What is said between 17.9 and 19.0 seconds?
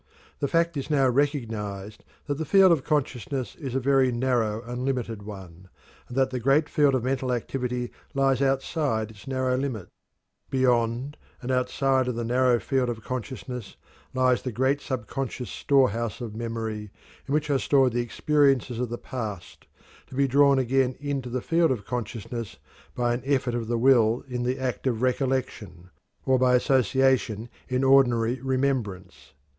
the experiences of the